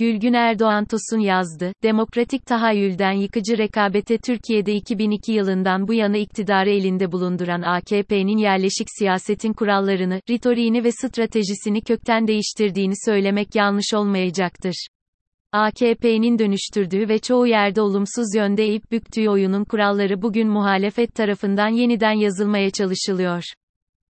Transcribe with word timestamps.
Gülgün 0.00 0.32
Erdoğan 0.32 0.84
Tosun 0.84 1.18
yazdı, 1.18 1.72
demokratik 1.82 2.46
tahayyülden 2.46 3.12
yıkıcı 3.12 3.58
rekabete 3.58 4.18
Türkiye'de 4.18 4.74
2002 4.74 5.32
yılından 5.32 5.88
bu 5.88 5.94
yana 5.94 6.16
iktidarı 6.16 6.70
elinde 6.70 7.12
bulunduran 7.12 7.62
AKP'nin 7.62 8.38
yerleşik 8.38 8.86
siyasetin 8.98 9.52
kurallarını, 9.52 10.20
ritoriğini 10.30 10.84
ve 10.84 10.92
stratejisini 10.92 11.80
kökten 11.80 12.26
değiştirdiğini 12.26 12.94
söylemek 13.06 13.54
yanlış 13.54 13.94
olmayacaktır. 13.94 14.86
AKP'nin 15.52 16.38
dönüştürdüğü 16.38 17.08
ve 17.08 17.18
çoğu 17.18 17.46
yerde 17.46 17.80
olumsuz 17.80 18.34
yönde 18.36 18.62
eğip 18.62 18.92
büktüğü 18.92 19.28
oyunun 19.28 19.64
kuralları 19.64 20.22
bugün 20.22 20.48
muhalefet 20.48 21.14
tarafından 21.14 21.68
yeniden 21.68 22.12
yazılmaya 22.12 22.70
çalışılıyor. 22.70 23.44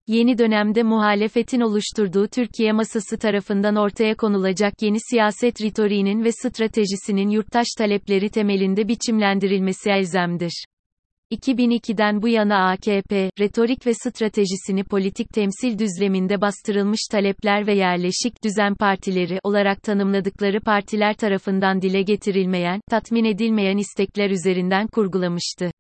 Yeni 0.07 0.37
dönemde 0.37 0.83
muhalefetin 0.83 1.61
oluşturduğu 1.61 2.27
Türkiye 2.27 2.71
masası 2.71 3.17
tarafından 3.17 3.75
ortaya 3.75 4.15
konulacak 4.15 4.73
yeni 4.81 4.97
siyaset 5.11 5.61
ritoriğinin 5.61 6.23
ve 6.23 6.31
stratejisinin 6.31 7.29
yurttaş 7.29 7.67
talepleri 7.77 8.29
temelinde 8.29 8.87
biçimlendirilmesi 8.87 9.89
elzemdir. 9.89 10.65
2002'den 11.31 12.21
bu 12.21 12.27
yana 12.27 12.69
AKP, 12.69 13.31
retorik 13.39 13.87
ve 13.87 13.93
stratejisini 13.93 14.83
politik 14.83 15.29
temsil 15.33 15.79
düzleminde 15.79 16.41
bastırılmış 16.41 17.01
talepler 17.11 17.67
ve 17.67 17.73
yerleşik 17.73 18.43
düzen 18.43 18.75
partileri 18.75 19.39
olarak 19.43 19.83
tanımladıkları 19.83 20.61
partiler 20.61 21.13
tarafından 21.13 21.81
dile 21.81 22.01
getirilmeyen, 22.01 22.81
tatmin 22.89 23.25
edilmeyen 23.25 23.77
istekler 23.77 24.29
üzerinden 24.29 24.87
kurgulamıştı. 24.87 25.71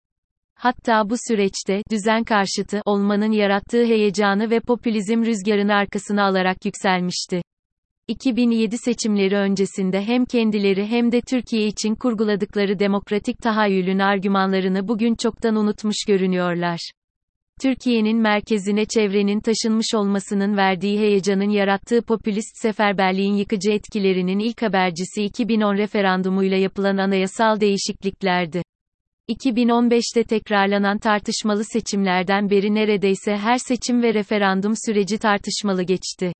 Hatta 0.59 1.09
bu 1.09 1.15
süreçte, 1.27 1.81
düzen 1.91 2.23
karşıtı 2.23 2.81
olmanın 2.85 3.31
yarattığı 3.31 3.85
heyecanı 3.85 4.49
ve 4.49 4.59
popülizm 4.59 5.25
rüzgarını 5.25 5.73
arkasına 5.73 6.23
alarak 6.23 6.65
yükselmişti. 6.65 7.41
2007 8.07 8.77
seçimleri 8.77 9.35
öncesinde 9.35 10.01
hem 10.01 10.25
kendileri 10.25 10.87
hem 10.87 11.11
de 11.11 11.21
Türkiye 11.21 11.67
için 11.67 11.95
kurguladıkları 11.95 12.79
demokratik 12.79 13.39
tahayyülün 13.41 13.99
argümanlarını 13.99 14.87
bugün 14.87 15.15
çoktan 15.15 15.55
unutmuş 15.55 15.95
görünüyorlar. 16.07 16.91
Türkiye'nin 17.61 18.17
merkezine 18.17 18.85
çevrenin 18.85 19.39
taşınmış 19.39 19.87
olmasının 19.95 20.57
verdiği 20.57 20.99
heyecanın 20.99 21.49
yarattığı 21.49 22.01
popülist 22.01 22.61
seferberliğin 22.61 23.33
yıkıcı 23.33 23.71
etkilerinin 23.71 24.39
ilk 24.39 24.61
habercisi 24.61 25.23
2010 25.23 25.77
referandumuyla 25.77 26.57
yapılan 26.57 26.97
anayasal 26.97 27.59
değişikliklerdi. 27.59 28.61
2015'te 29.29 30.23
tekrarlanan 30.23 30.97
tartışmalı 30.97 31.63
seçimlerden 31.63 32.49
beri 32.49 32.75
neredeyse 32.75 33.37
her 33.37 33.57
seçim 33.57 34.03
ve 34.03 34.13
referandum 34.13 34.73
süreci 34.85 35.17
tartışmalı 35.17 35.83
geçti. 35.83 36.31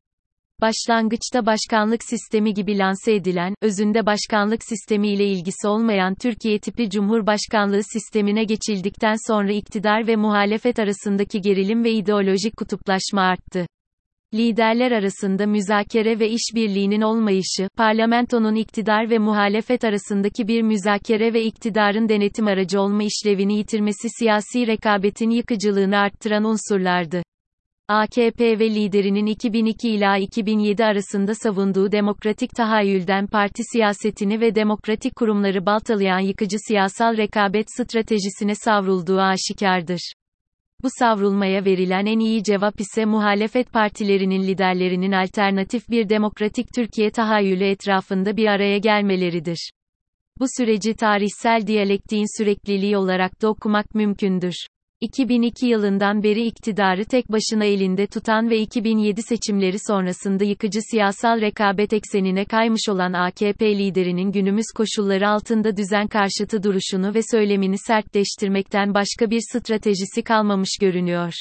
Başlangıçta 0.61 1.45
başkanlık 1.45 2.03
sistemi 2.03 2.53
gibi 2.53 2.77
lanse 2.77 3.13
edilen, 3.13 3.55
özünde 3.61 4.05
başkanlık 4.05 4.63
sistemi 4.63 5.09
ile 5.09 5.25
ilgisi 5.25 5.67
olmayan 5.67 6.15
Türkiye 6.15 6.59
tipi 6.59 6.89
cumhurbaşkanlığı 6.89 7.83
sistemine 7.83 8.43
geçildikten 8.43 9.15
sonra 9.27 9.51
iktidar 9.51 10.07
ve 10.07 10.15
muhalefet 10.15 10.79
arasındaki 10.79 11.41
gerilim 11.41 11.83
ve 11.83 11.91
ideolojik 11.91 12.57
kutuplaşma 12.57 13.21
arttı. 13.21 13.67
Liderler 14.33 14.91
arasında 14.91 15.45
müzakere 15.45 16.19
ve 16.19 16.29
işbirliğinin 16.29 17.01
olmayışı, 17.01 17.69
parlamentonun 17.77 18.55
iktidar 18.55 19.09
ve 19.09 19.17
muhalefet 19.17 19.83
arasındaki 19.83 20.47
bir 20.47 20.61
müzakere 20.61 21.33
ve 21.33 21.43
iktidarın 21.43 22.09
denetim 22.09 22.47
aracı 22.47 22.81
olma 22.81 23.03
işlevini 23.03 23.57
yitirmesi 23.57 24.07
siyasi 24.19 24.67
rekabetin 24.67 25.29
yıkıcılığını 25.29 25.97
arttıran 25.97 26.43
unsurlardı. 26.43 27.23
AKP 27.87 28.59
ve 28.59 28.69
liderinin 28.69 29.25
2002 29.25 29.89
ila 29.89 30.17
2007 30.17 30.85
arasında 30.85 31.35
savunduğu 31.35 31.91
demokratik 31.91 32.51
tahayyülden 32.55 33.27
parti 33.27 33.63
siyasetini 33.73 34.41
ve 34.41 34.55
demokratik 34.55 35.15
kurumları 35.15 35.65
baltalayan 35.65 36.19
yıkıcı 36.19 36.57
siyasal 36.67 37.17
rekabet 37.17 37.65
stratejisine 37.71 38.55
savrulduğu 38.55 39.19
aşikardır. 39.19 40.13
Bu 40.83 40.87
savrulmaya 40.99 41.65
verilen 41.65 42.05
en 42.05 42.19
iyi 42.19 42.43
cevap 42.43 42.81
ise 42.81 43.05
muhalefet 43.05 43.73
partilerinin 43.73 44.43
liderlerinin 44.43 45.11
alternatif 45.11 45.89
bir 45.89 46.09
demokratik 46.09 46.73
Türkiye 46.75 47.11
tahayyülü 47.11 47.63
etrafında 47.63 48.37
bir 48.37 48.47
araya 48.47 48.77
gelmeleridir. 48.77 49.71
Bu 50.39 50.45
süreci 50.57 50.93
tarihsel 50.93 51.67
diyalektiğin 51.67 52.37
sürekliliği 52.37 52.97
olarak 52.97 53.41
da 53.41 53.47
okumak 53.47 53.95
mümkündür. 53.95 54.55
2002 55.01 55.67
yılından 55.67 56.23
beri 56.23 56.45
iktidarı 56.45 57.05
tek 57.05 57.31
başına 57.31 57.65
elinde 57.65 58.07
tutan 58.07 58.49
ve 58.49 58.59
2007 58.59 59.21
seçimleri 59.21 59.77
sonrasında 59.87 60.43
yıkıcı 60.43 60.79
siyasal 60.91 61.41
rekabet 61.41 61.93
eksenine 61.93 62.45
kaymış 62.45 62.89
olan 62.89 63.13
AKP 63.13 63.77
liderinin 63.77 64.31
günümüz 64.31 64.65
koşulları 64.75 65.29
altında 65.29 65.77
düzen 65.77 66.07
karşıtı 66.07 66.63
duruşunu 66.63 67.13
ve 67.13 67.19
söylemini 67.31 67.77
sertleştirmekten 67.77 68.93
başka 68.93 69.29
bir 69.29 69.41
stratejisi 69.51 70.21
kalmamış 70.23 70.77
görünüyor. 70.81 71.33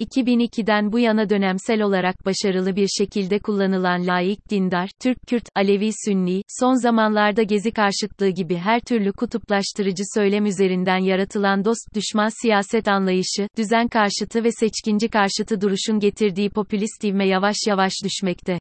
2002'den 0.00 0.92
bu 0.92 0.98
yana 0.98 1.30
dönemsel 1.30 1.82
olarak 1.82 2.26
başarılı 2.26 2.76
bir 2.76 2.88
şekilde 2.88 3.38
kullanılan 3.38 4.06
laik 4.06 4.50
dindar, 4.50 4.90
Türk-Kürt, 5.02 5.48
Alevi-Sünni, 5.54 6.42
son 6.60 6.82
zamanlarda 6.82 7.42
gezi 7.42 7.70
karşıtlığı 7.70 8.28
gibi 8.28 8.56
her 8.56 8.80
türlü 8.80 9.12
kutuplaştırıcı 9.12 10.02
söylem 10.14 10.46
üzerinden 10.46 10.98
yaratılan 10.98 11.64
dost-düşman 11.64 12.42
siyaset 12.42 12.88
anlayışı, 12.88 13.48
düzen 13.58 13.88
karşıtı 13.88 14.44
ve 14.44 14.50
seçkinci 14.60 15.08
karşıtı 15.08 15.60
duruşun 15.60 16.00
getirdiği 16.00 16.50
popülist 16.50 17.04
ivme 17.04 17.28
yavaş 17.28 17.56
yavaş 17.66 17.92
düşmekte. 18.04 18.58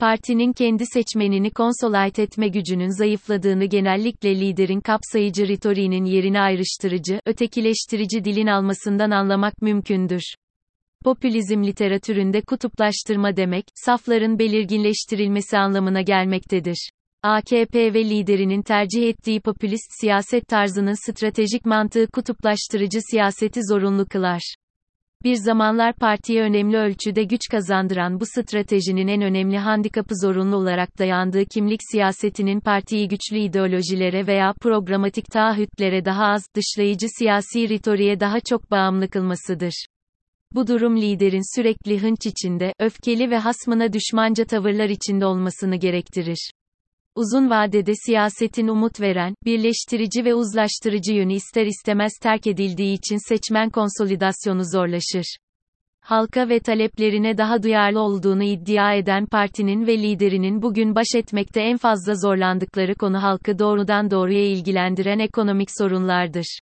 Partinin 0.00 0.52
kendi 0.52 0.86
seçmenini 0.86 1.50
konsolayt 1.50 2.18
etme 2.18 2.48
gücünün 2.48 2.98
zayıfladığını 2.98 3.64
genellikle 3.64 4.40
liderin 4.40 4.80
kapsayıcı 4.80 5.48
ritoriğinin 5.48 6.04
yerini 6.04 6.40
ayrıştırıcı, 6.40 7.20
ötekileştirici 7.26 8.24
dilin 8.24 8.46
almasından 8.46 9.10
anlamak 9.10 9.62
mümkündür. 9.62 10.22
Popülizm 11.04 11.64
literatüründe 11.64 12.40
kutuplaştırma 12.40 13.36
demek, 13.36 13.64
safların 13.74 14.38
belirginleştirilmesi 14.38 15.58
anlamına 15.58 16.00
gelmektedir. 16.00 16.90
AKP 17.22 17.94
ve 17.94 18.04
liderinin 18.04 18.62
tercih 18.62 19.08
ettiği 19.08 19.40
popülist 19.40 20.00
siyaset 20.00 20.48
tarzının 20.48 21.10
stratejik 21.10 21.66
mantığı 21.66 22.06
kutuplaştırıcı 22.06 22.98
siyaseti 23.10 23.60
zorunlu 23.70 24.06
kılar. 24.06 24.54
Bir 25.24 25.34
zamanlar 25.34 25.94
partiye 25.94 26.42
önemli 26.42 26.76
ölçüde 26.76 27.24
güç 27.24 27.40
kazandıran 27.50 28.20
bu 28.20 28.26
stratejinin 28.26 29.08
en 29.08 29.22
önemli 29.22 29.58
handikapı 29.58 30.14
zorunlu 30.22 30.56
olarak 30.56 30.98
dayandığı 30.98 31.44
kimlik 31.44 31.80
siyasetinin 31.92 32.60
partiyi 32.60 33.08
güçlü 33.08 33.38
ideolojilere 33.38 34.26
veya 34.26 34.54
programatik 34.60 35.26
taahhütlere 35.26 36.04
daha 36.04 36.24
az, 36.24 36.42
dışlayıcı 36.56 37.06
siyasi 37.18 37.68
ritoriğe 37.68 38.20
daha 38.20 38.40
çok 38.40 38.70
bağımlı 38.70 39.08
kılmasıdır. 39.08 39.84
Bu 40.54 40.66
durum 40.66 40.96
liderin 40.96 41.56
sürekli 41.56 42.02
hınç 42.02 42.26
içinde, 42.26 42.72
öfkeli 42.78 43.30
ve 43.30 43.38
hasmına 43.38 43.92
düşmanca 43.92 44.44
tavırlar 44.44 44.88
içinde 44.88 45.26
olmasını 45.26 45.76
gerektirir. 45.76 46.50
Uzun 47.14 47.50
vadede 47.50 47.92
siyasetin 48.06 48.68
umut 48.68 49.00
veren, 49.00 49.34
birleştirici 49.44 50.24
ve 50.24 50.34
uzlaştırıcı 50.34 51.12
yönü 51.12 51.34
ister 51.34 51.66
istemez 51.66 52.12
terk 52.22 52.46
edildiği 52.46 52.94
için 52.94 53.28
seçmen 53.28 53.70
konsolidasyonu 53.70 54.62
zorlaşır. 54.72 55.36
Halka 56.00 56.48
ve 56.48 56.60
taleplerine 56.60 57.38
daha 57.38 57.62
duyarlı 57.62 58.00
olduğunu 58.00 58.42
iddia 58.42 58.94
eden 58.94 59.26
partinin 59.26 59.86
ve 59.86 59.98
liderinin 59.98 60.62
bugün 60.62 60.94
baş 60.94 61.08
etmekte 61.14 61.60
en 61.60 61.76
fazla 61.76 62.14
zorlandıkları 62.14 62.94
konu 62.94 63.22
halkı 63.22 63.58
doğrudan 63.58 64.10
doğruya 64.10 64.46
ilgilendiren 64.46 65.18
ekonomik 65.18 65.68
sorunlardır. 65.78 66.58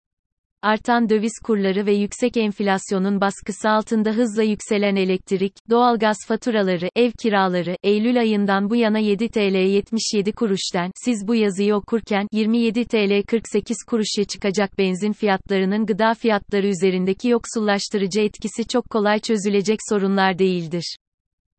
Artan 0.66 1.08
döviz 1.08 1.32
kurları 1.44 1.86
ve 1.86 1.94
yüksek 1.94 2.36
enflasyonun 2.36 3.20
baskısı 3.20 3.68
altında 3.70 4.10
hızla 4.10 4.42
yükselen 4.42 4.96
elektrik, 4.96 5.52
doğalgaz 5.70 6.16
faturaları, 6.28 6.88
ev 6.96 7.10
kiraları, 7.10 7.76
Eylül 7.82 8.20
ayından 8.20 8.70
bu 8.70 8.76
yana 8.76 8.98
7 8.98 9.28
TL 9.28 9.54
77 9.54 10.32
kuruşten, 10.32 10.90
siz 11.04 11.28
bu 11.28 11.34
yazıyı 11.34 11.74
okurken, 11.74 12.26
27 12.32 12.84
TL 12.84 13.22
48 13.26 13.76
kuruşa 13.88 14.24
çıkacak 14.24 14.78
benzin 14.78 15.12
fiyatlarının 15.12 15.86
gıda 15.86 16.14
fiyatları 16.14 16.66
üzerindeki 16.66 17.28
yoksullaştırıcı 17.28 18.20
etkisi 18.20 18.68
çok 18.68 18.90
kolay 18.90 19.20
çözülecek 19.20 19.78
sorunlar 19.90 20.38
değildir. 20.38 20.96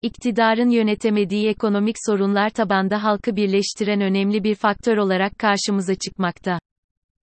İktidarın 0.01 0.69
yönetemediği 0.69 1.47
ekonomik 1.47 1.95
sorunlar 2.05 2.49
tabanda 2.49 3.03
halkı 3.03 3.35
birleştiren 3.35 4.01
önemli 4.01 4.43
bir 4.43 4.55
faktör 4.55 4.97
olarak 4.97 5.39
karşımıza 5.39 5.95
çıkmakta. 5.95 6.59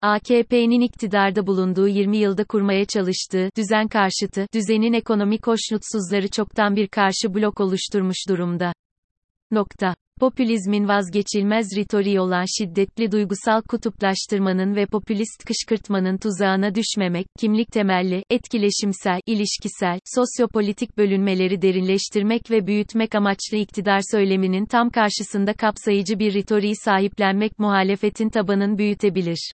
AKP'nin 0.01 0.81
iktidarda 0.81 1.47
bulunduğu 1.47 1.87
20 1.87 2.17
yılda 2.17 2.43
kurmaya 2.43 2.85
çalıştığı 2.85 3.49
düzen 3.57 3.87
karşıtı 3.87 4.47
düzenin 4.53 4.93
ekonomik 4.93 5.47
hoşnutsuzları 5.47 6.27
çoktan 6.27 6.75
bir 6.75 6.87
karşı 6.87 7.33
blok 7.33 7.59
oluşturmuş 7.59 8.29
durumda. 8.29 8.73
Nokta. 9.51 9.95
Popülizmin 10.19 10.87
vazgeçilmez 10.87 11.77
ritoriği 11.77 12.19
olan 12.19 12.45
şiddetli 12.57 13.11
duygusal 13.11 13.61
kutuplaştırmanın 13.61 14.75
ve 14.75 14.85
popülist 14.85 15.45
kışkırtmanın 15.45 16.17
tuzağına 16.17 16.75
düşmemek, 16.75 17.25
kimlik 17.39 17.71
temelli, 17.71 18.23
etkileşimsel, 18.29 19.19
ilişkisel, 19.25 19.99
sosyopolitik 20.15 20.97
bölünmeleri 20.97 21.61
derinleştirmek 21.61 22.51
ve 22.51 22.67
büyütmek 22.67 23.15
amaçlı 23.15 23.57
iktidar 23.57 24.01
söyleminin 24.11 24.65
tam 24.65 24.89
karşısında 24.89 25.53
kapsayıcı 25.53 26.19
bir 26.19 26.33
ritoriği 26.33 26.75
sahiplenmek 26.75 27.59
muhalefetin 27.59 28.29
tabanın 28.29 28.77
büyütebilir 28.77 29.51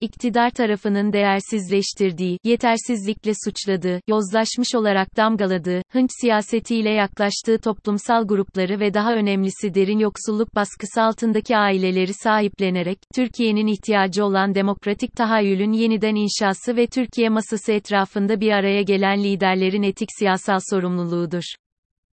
iktidar 0.00 0.50
tarafının 0.50 1.12
değersizleştirdiği, 1.12 2.38
yetersizlikle 2.44 3.32
suçladığı, 3.44 4.00
yozlaşmış 4.08 4.74
olarak 4.74 5.16
damgaladığı, 5.16 5.82
hınç 5.92 6.10
siyasetiyle 6.20 6.90
yaklaştığı 6.90 7.58
toplumsal 7.58 8.26
grupları 8.26 8.80
ve 8.80 8.94
daha 8.94 9.14
önemlisi 9.14 9.74
derin 9.74 9.98
yoksulluk 9.98 10.54
baskısı 10.54 11.02
altındaki 11.02 11.56
aileleri 11.56 12.14
sahiplenerek, 12.14 12.98
Türkiye'nin 13.14 13.66
ihtiyacı 13.66 14.24
olan 14.24 14.54
demokratik 14.54 15.16
tahayyülün 15.16 15.72
yeniden 15.72 16.14
inşası 16.14 16.76
ve 16.76 16.86
Türkiye 16.86 17.28
masası 17.28 17.72
etrafında 17.72 18.40
bir 18.40 18.52
araya 18.52 18.82
gelen 18.82 19.24
liderlerin 19.24 19.82
etik 19.82 20.08
siyasal 20.18 20.58
sorumluluğudur. 20.70 21.67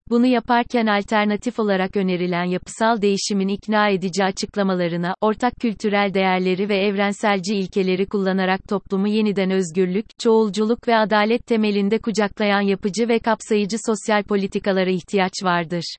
Bunu 0.09 0.25
yaparken 0.25 0.85
alternatif 0.85 1.59
olarak 1.59 1.97
önerilen 1.97 2.43
yapısal 2.43 3.01
değişimin 3.01 3.47
ikna 3.47 3.89
edici 3.89 4.23
açıklamalarına, 4.23 5.15
ortak 5.21 5.53
kültürel 5.61 6.13
değerleri 6.13 6.69
ve 6.69 6.77
evrenselci 6.77 7.55
ilkeleri 7.55 8.05
kullanarak 8.05 8.67
toplumu 8.69 9.07
yeniden 9.07 9.51
özgürlük, 9.51 10.05
çoğulculuk 10.19 10.87
ve 10.87 10.95
adalet 10.95 11.47
temelinde 11.47 11.99
kucaklayan 11.99 12.61
yapıcı 12.61 13.07
ve 13.07 13.19
kapsayıcı 13.19 13.77
sosyal 13.85 14.23
politikalara 14.23 14.89
ihtiyaç 14.89 15.33
vardır. 15.43 15.95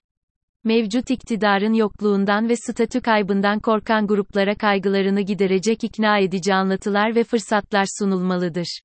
Mevcut 0.64 1.10
iktidarın 1.10 1.72
yokluğundan 1.72 2.48
ve 2.48 2.56
statü 2.56 3.00
kaybından 3.00 3.60
korkan 3.60 4.06
gruplara 4.06 4.54
kaygılarını 4.54 5.20
giderecek 5.20 5.84
ikna 5.84 6.18
edici 6.18 6.54
anlatılar 6.54 7.14
ve 7.14 7.24
fırsatlar 7.24 7.86
sunulmalıdır. 7.98 8.80